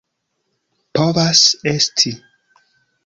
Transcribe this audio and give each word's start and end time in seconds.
Povas 0.99 1.43
esti. 1.75 2.15